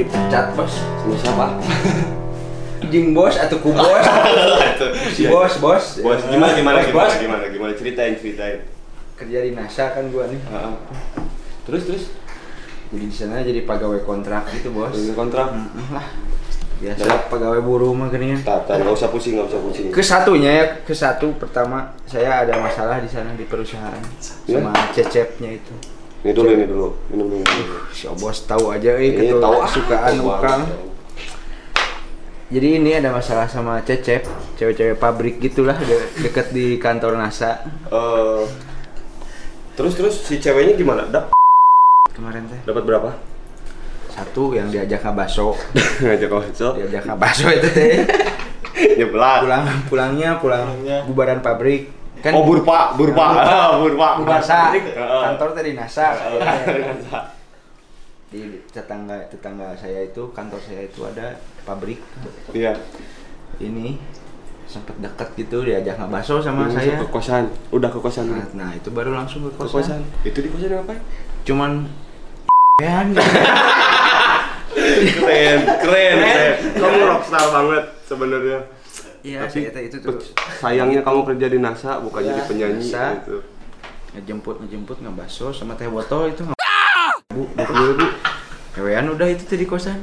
[0.00, 0.72] Dipecat bos.
[0.72, 1.46] Sama siapa?
[2.88, 4.04] Jing bos atau ku bos?
[5.14, 5.84] si bos bos.
[6.00, 7.20] Bos, gimana gimana Bos, gimana bos.
[7.20, 8.64] gimana gimana ceritain ceritain.
[9.14, 10.40] Kerja di NASA kan gua nih.
[10.40, 10.74] Heeh.
[11.68, 12.04] Terus terus
[12.90, 14.90] Jadi di sana jadi pegawai kontrak gitu bos.
[14.90, 15.52] Ini kontrak.
[15.92, 16.08] Lah.
[16.80, 18.40] Biasa pegawai buruh mah gini.
[18.40, 19.86] Tak, tak, nggak usah pusing, nggak usah pusing.
[19.92, 24.00] Ke satunya ya, ke satu pertama saya ada masalah di sana di perusahaan
[24.48, 24.58] Ya?
[24.58, 25.74] sama cecepnya itu.
[26.20, 27.44] Ini dulu, ini dulu, minum dulu.
[27.90, 30.60] Si bos tahu aja eh Ini ketua tahu ah, sukaan tahu ukang.
[32.50, 38.42] Jadi ini ada masalah sama Cecep, cewek-cewek pabrik gitulah de- deket di kantor NASA Eh,
[39.72, 41.06] terus terus si ceweknya gimana?
[41.06, 41.30] Dap
[42.10, 42.60] kemarin teh.
[42.64, 43.10] dapat berapa?
[44.10, 45.54] Satu yang diajak ngabaso,
[46.02, 46.72] Ngajak konsol.
[46.76, 47.92] diajak ngabaso itu teh.
[48.98, 49.40] Nyebelah.
[49.40, 50.66] Pulang pulangnya pulang
[51.06, 51.88] bubaran pabrik.
[52.20, 53.24] Kan Oh, burpa, burpa,
[53.80, 54.08] burpa.
[54.20, 55.20] Bubasa, Heeh.
[55.24, 56.08] kantor teh di NASA.
[58.30, 61.34] Di tetangga tetangga saya itu kantor saya itu ada
[61.64, 61.98] pabrik.
[62.52, 62.76] Iya.
[63.58, 63.98] Ini
[64.64, 66.94] sempat dekat gitu diajak ngabaso sama Langsung saya.
[66.96, 67.44] ke kosan.
[67.74, 68.30] Udah ke kosan.
[68.30, 69.82] Nah, nah, itu baru langsung ke Ke kosan.
[69.98, 70.00] kosan.
[70.22, 71.00] Itu di kosan ngapain?
[71.42, 71.70] Cuman
[72.80, 73.12] keren,
[75.20, 76.54] keren, keren.
[76.72, 78.58] Kamu rockstar banget sebenarnya.
[79.20, 80.16] Iya, Tapi saya itu tuh
[80.56, 83.04] sayangnya kamu kerja di NASA bukan Ya, jadi penyanyi NASA.
[83.18, 83.36] gitu.
[84.10, 86.58] ngejemput ngejemput ngabaso sama teh botol itu nggak
[87.30, 88.06] bu bu bu, bu.
[88.70, 90.02] Kewean udah itu tuh di kosan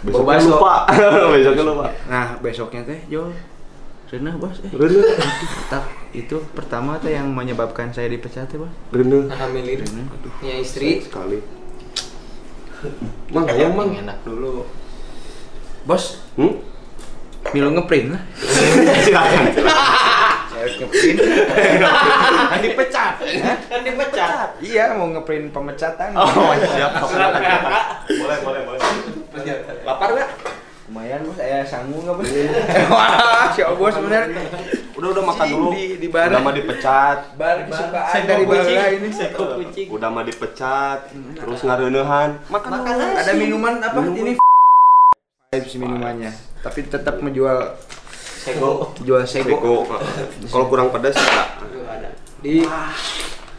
[0.00, 0.50] Besoknya baso.
[0.50, 0.74] lupa.
[1.34, 1.86] Besoknya lupa.
[2.04, 3.30] nah besoknya teh jo
[4.06, 5.02] Rena bos eh Rene,
[5.66, 9.26] tak itu pertama teh yang menyebabkan saya dipecat ya bos Rene.
[9.28, 10.02] Hamilir Rena
[10.32, 11.42] punya istri sekali.
[13.28, 13.90] Mang, yang mang.
[13.92, 14.62] enak dulu
[15.84, 16.58] bos Hmm?
[17.54, 18.22] Milu ngeprint lah.
[19.06, 19.44] Silakan.
[20.50, 21.18] saya ngeprint.
[22.50, 23.14] Kan dipecat.
[23.22, 23.56] Hah?
[23.70, 24.48] kan dipecat.
[24.58, 26.10] Iya mau ngeprint pemecatan.
[26.18, 26.98] Oh, siap.
[28.10, 28.82] Boleh, boleh, boleh.
[29.86, 30.30] lapar nggak?
[30.90, 31.38] Lumayan bos.
[31.38, 32.28] Saya sanggup nggak bos?
[32.94, 34.22] Wah si bos bener.
[34.94, 35.68] Udah, udah makan dulu.
[35.74, 36.26] di di bar.
[36.34, 37.18] Udah mah dipecat.
[37.38, 39.08] bar kesukaan dari bala ini.
[39.14, 39.86] Seko kucing.
[39.94, 41.06] Udah mah dipecat.
[41.38, 42.42] Terus ngareunehan.
[42.50, 43.98] Makan Makan ada minuman apa?
[44.02, 44.18] Minuman.
[44.26, 44.32] ini
[45.54, 47.76] vibes minumannya tapi tetap menjual
[48.40, 49.74] sego jual sego Sego.
[50.48, 51.48] Kalau kurang pedas enggak.
[51.86, 52.08] ada
[52.40, 52.64] di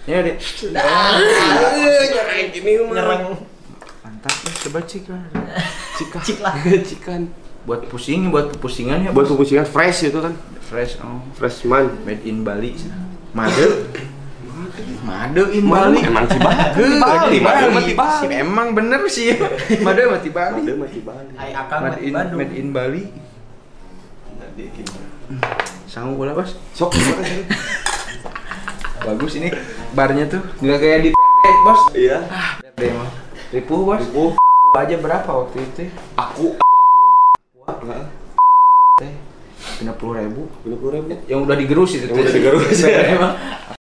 [0.03, 0.35] ya deh
[0.69, 2.93] Nyerang gini mah.
[2.93, 3.23] nyerang
[4.01, 5.23] mantap ya coba cik lah
[5.95, 6.17] Cika.
[6.19, 6.53] cik lah
[6.89, 7.21] Cikan.
[7.65, 9.33] buat pusing buat pusingan ya Buat bos.
[9.33, 10.33] pupusingan fresh itu kan.
[10.61, 11.89] fresh oh Freshman.
[12.03, 12.77] made in Bali
[13.31, 13.89] made
[15.01, 16.59] made in Bali Emang si Bali.
[16.73, 17.67] Bali, Bali, Bali.
[17.71, 18.17] mati Bali.
[18.21, 19.33] Si- emang bener sih
[19.79, 21.31] made mati Bali Ada mati Bali.
[21.51, 23.03] akang made mati in Bandung made in Bali
[25.85, 26.91] sanggup bola bos Sok.
[29.01, 29.49] bagus ini
[29.91, 32.17] barnya tuh nggak kayak di PT bos Iya.
[32.73, 33.09] PT mah
[33.51, 34.31] ripuh bos Ripuh.
[34.35, 35.83] Aku aja berapa waktu itu
[36.15, 36.59] Aku.
[37.65, 38.03] Heeh.
[38.95, 39.13] teh
[39.77, 41.15] lima puluh ribu Lima puluh ribu.
[41.25, 42.99] yang udah digerus itu Yang udah digerus, ya.
[43.15, 43.33] emang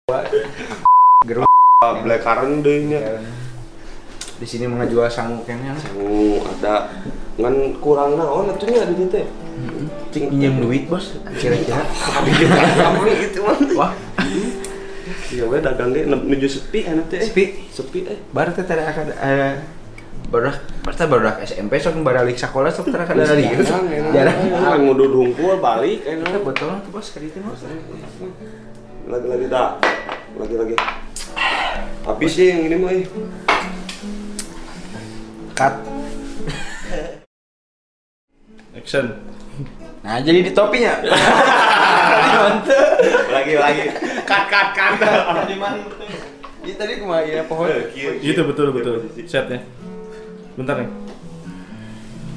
[0.09, 0.25] Ah,
[1.79, 2.99] Black currant deh nya.
[4.35, 6.91] di sini mengajual sangu kayaknya lah Oh, ada
[7.39, 9.23] ngan kurang naon atunya di dieu teh.
[10.11, 13.59] cing pinjam duit bos kira-kira Kamu gitu mah.
[13.79, 13.93] wah
[15.31, 17.23] Iya we dagang ge nuju sepi enak teh.
[17.23, 17.71] Sepi.
[17.71, 18.19] Sepi eh.
[18.35, 19.55] baru teh tadi akan eh
[20.35, 20.51] baru
[20.83, 26.03] baru baru SMP sok balik sekolah sok tadi ada lagi Jarang, jarang ngudud hungkul balik
[26.03, 26.43] enak.
[26.43, 27.63] botol tuh bos kali itu bos
[29.07, 29.79] Lagi-lagi dah.
[30.35, 30.75] Lagi-lagi.
[32.09, 32.91] Habis sih yang ini mah.
[32.91, 33.05] eh.
[35.53, 35.75] cut
[38.73, 39.07] Action.
[40.01, 41.03] nah jadi di topinya
[43.35, 43.83] Lagi lagi.
[44.23, 44.93] Kat kat kat.
[45.51, 45.77] di mana
[46.63, 49.05] ini tadi ke mana ya pohon Gitu betul betul.
[49.27, 49.61] Setnya.
[50.55, 50.91] Bentar nih.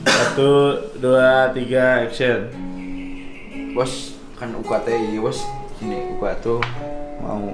[0.01, 0.51] Satu,
[0.97, 2.49] dua, tiga, action.
[3.71, 5.39] bos kan UKT iya bos
[5.79, 6.59] ini UKT tuh
[7.23, 7.53] mau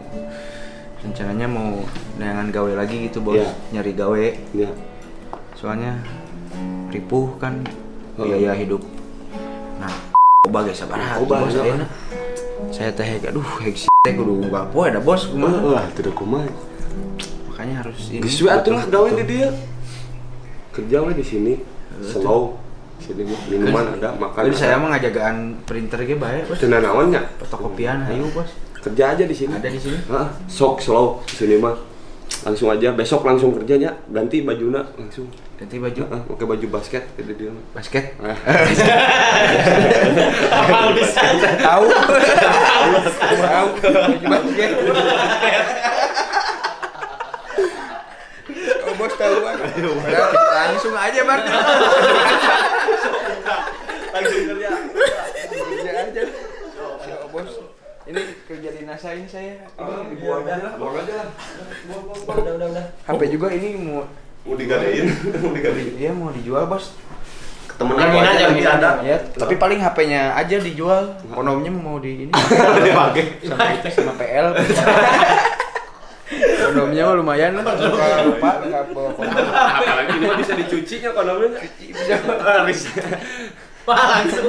[0.99, 1.81] rencananya mau
[2.15, 3.49] dengan gawe lagi gitu bos Iya.
[3.71, 4.69] nyari gawe Ya.
[5.53, 6.01] soalnya
[6.89, 7.61] ripuh kan
[8.15, 8.25] Oh.
[8.25, 8.81] biaya hidup
[9.77, 9.93] nah
[10.41, 11.61] coba guys sabar hati Coba, bos ya.
[11.63, 11.85] ayeuna.
[12.69, 16.49] saya teh aduh hek teh kudu nggak poe ada bos kumaha Wah, tidak kumaha.
[17.47, 19.49] makanya harus ini Geus atuh lah gawe di dia.
[20.69, 21.53] Kerja we di sini.
[21.99, 22.53] Slow.
[22.97, 24.41] Sini mah minuman ada, makan.
[24.45, 27.21] jadi saya mah ngajagaan printer ge bae bos Cenah naonnya?
[27.39, 28.49] fotokopian ayo bos
[28.87, 29.51] Kerja aja di sini.
[29.51, 31.75] ada di sini Heeh, sok slow di sini mah.
[32.39, 35.27] Langsung aja besok langsung kerjanya ganti bajuna langsung.
[35.57, 37.51] ganti baju Heeh, pakai baju basket jadi dia.
[37.73, 38.37] basket Ah.
[41.59, 41.83] tahu
[43.41, 44.71] tahu baju basket
[48.79, 51.39] oh bos tahu kan Udah, langsung aja bar.
[54.07, 54.69] Langsung kerja.
[55.47, 56.23] Kerja aja.
[56.97, 57.51] Siap, bos.
[58.07, 58.21] Ini
[58.87, 59.53] kerja di NASA ini saya.
[59.75, 61.19] Ini Buang aja, buang aja.
[62.23, 62.85] Udah, udah, udah.
[63.03, 64.07] HP juga ini mau
[64.47, 65.11] Mau digadein,
[65.43, 65.91] mau digadein.
[65.99, 66.95] Iya mau dijual bos.
[67.75, 68.89] Temen aku aja, aja angin ada.
[69.03, 71.19] Ya, tapi paling HP-nya aja dijual.
[71.27, 72.31] Kondomnya mau di ini
[72.87, 73.43] Dipakai.
[73.43, 74.55] sama sama PL.
[76.63, 77.75] Kondomnya mah lumayan lah.
[77.75, 79.47] Suka lupa nggak bawa kondom.
[79.51, 81.59] Apalagi ini mah bisa dicucinya kondomnya.
[82.71, 82.89] Bisa.
[83.83, 84.47] Wah, langsung.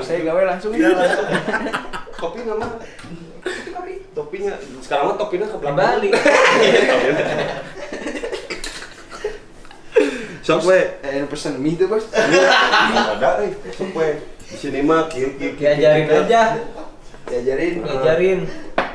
[0.00, 0.72] Saya gawe langsung.
[0.72, 1.28] Iya langsung.
[2.16, 2.66] Topi nama.
[4.38, 4.54] Topinya
[4.86, 5.82] sekarang mah topinya ke belakang.
[5.82, 6.12] Balik.
[10.62, 10.80] We.
[11.02, 12.06] Eh, pesen mie tuh bos.
[12.06, 13.50] Nggak ada eh.
[13.82, 14.08] We.
[14.46, 15.58] Di sini mah kieu kieu.
[15.58, 16.54] Diajarin aja.
[17.26, 17.82] Diajarin.
[17.82, 18.46] Diajarin.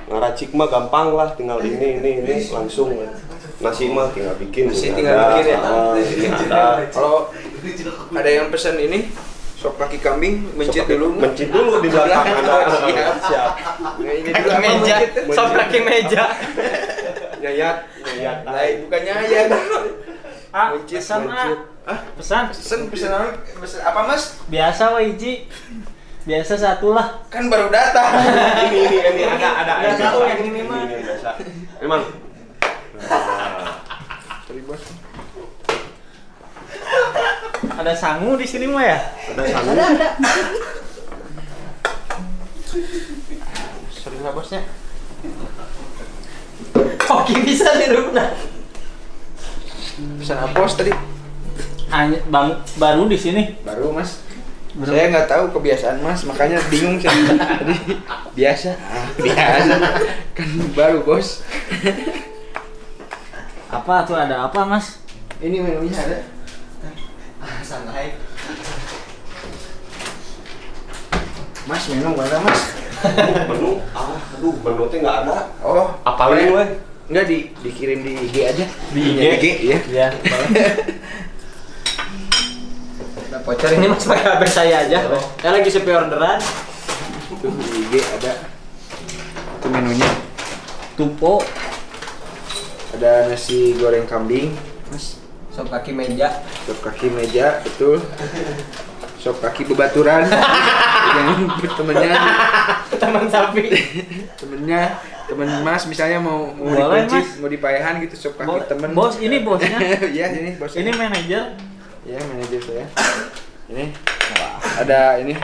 [0.08, 2.96] Ngaracik mah gampang lah, tinggal ini ini ini langsung.
[3.60, 4.72] Nasi mah tinggal bikin.
[4.72, 5.60] Nasi tinggal ada, bikin ya?
[5.60, 6.88] ah, ada.
[6.88, 7.36] Kalau
[8.16, 9.12] ada yang pesen ini
[9.60, 11.20] sop kaki kambing mencit dulu.
[11.20, 12.56] Mencit dulu di belakang ada.
[13.28, 13.52] Siap.
[14.24, 14.96] Ini Kaki dulu apa meja.
[15.36, 16.24] Sop kaki meja.
[17.44, 18.38] Nyayat, nyayat.
[18.48, 19.42] Lain bukannya ya.
[20.54, 21.50] Ah, Mencit, pesan ah.
[22.16, 22.44] Pesan.
[22.54, 23.36] pesen pesen apa?
[23.60, 24.40] Pesen apa mas?
[24.48, 25.52] Biasa Wiji.
[26.24, 27.20] Biasa satu lah.
[27.28, 28.16] Kan baru datang.
[28.72, 29.74] Ini ini ini ada ada.
[29.84, 30.00] Ada.
[30.00, 30.88] tahu yang ini mah.
[30.88, 31.30] Biasa.
[31.84, 32.02] Emang.
[34.64, 34.84] Bos.
[37.76, 38.96] Ada sangu di sini mah ya?
[39.36, 39.76] ada sangu.
[42.64, 43.23] Sorry
[44.24, 44.64] lah bosnya.
[47.04, 48.32] Oke bisa di rumah.
[50.18, 50.90] Pesan apa bos tadi?
[51.92, 53.60] Hanya bang baru di sini.
[53.62, 54.24] Baru mas.
[54.74, 54.90] Baru.
[54.90, 57.76] Saya nggak tahu kebiasaan mas, makanya bingung saya tadi.
[58.34, 58.74] Biasa.
[58.74, 59.76] Ah, biasa.
[60.34, 61.46] Kan baru bos.
[63.70, 65.04] Apa tuh ada apa mas?
[65.44, 66.20] Ini menunya ada.
[67.62, 68.18] Santai.
[71.68, 72.83] Mas menu mana mas?
[73.04, 75.52] Menu, ah, aduh, menu teh nggak ada.
[75.60, 76.64] Oh, Apalin we.
[77.12, 78.66] Enggak di dikirim di IG aja.
[78.96, 79.18] Di IG?
[79.20, 79.78] Punya IG ya.
[79.92, 80.08] Ya.
[83.28, 85.00] Udah voucher ini mas pakai HP saya aja.
[85.44, 86.40] Saya lagi sepi orderan.
[87.44, 88.48] Tuh di IG ada.
[89.60, 90.08] Itu menunya.
[90.96, 91.44] Tupo.
[92.94, 94.54] Ada nasi goreng kambing,
[94.94, 95.18] Mas.
[95.50, 96.46] Sop kaki meja.
[96.70, 98.00] Sop kaki meja, betul.
[99.24, 100.28] Sop kaki bebaturan.
[101.14, 102.12] Yang temennya,
[102.92, 103.70] Teman sapi.
[104.34, 107.30] temennya, temen Mas misalnya mau mau Boleh, dikunci, Mas.
[107.38, 108.90] mau dipayahan gitu sop kaki Bo- temen.
[108.92, 109.78] bos, ini bosnya.
[110.16, 110.74] Iya, ini bos.
[110.74, 111.54] Ini manajer.
[112.04, 112.86] Ya, manajer saya.
[113.70, 113.94] Ini
[114.76, 115.38] ada ini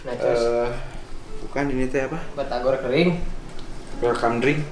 [0.00, 0.38] Nachos.
[0.38, 0.68] eh
[1.42, 2.16] bukan ini teh apa?
[2.32, 3.20] Batagor kering.
[4.00, 4.64] Welcome drink.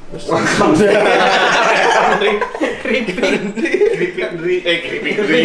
[2.80, 3.16] Keripik
[4.38, 5.44] dri, eh keripik dri.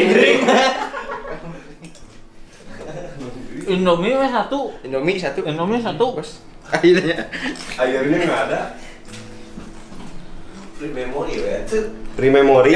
[3.68, 4.76] Indomie satu.
[4.84, 5.40] Indomie satu.
[5.48, 6.06] Indomie satu.
[6.20, 6.44] Bos.
[6.68, 7.28] Akhirnya.
[7.80, 8.60] Airnya nggak ada.
[10.80, 11.64] Free memory ya.
[12.18, 12.72] Free memory.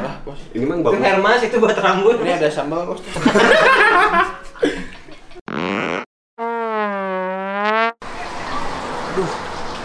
[0.00, 0.40] Lah, bos.
[0.56, 1.02] Ini mah Itu bagus.
[1.06, 2.18] Hermas itu buat rambut.
[2.24, 3.02] Ini ada sambal, bos.
[9.10, 9.30] Aduh,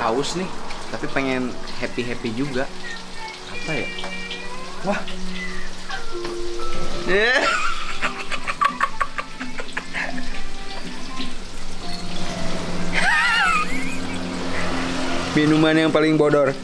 [0.02, 0.50] haus nih.
[0.94, 2.64] Tapi pengen happy-happy juga.
[3.52, 3.88] Apa ya?
[4.86, 5.02] Wah.
[7.06, 7.65] Eh.
[15.36, 16.56] Minuman yang paling bodor.